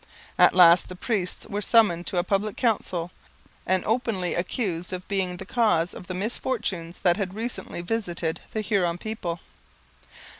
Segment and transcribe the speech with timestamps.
[0.39, 3.11] At last the priests were summoned to a public council
[3.67, 8.61] and openly accused of being the cause of the misfortunes that had recently visited the
[8.61, 9.41] Huron people.